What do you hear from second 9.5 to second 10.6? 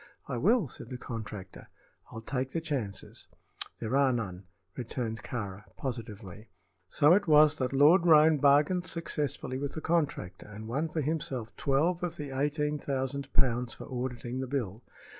with the contractor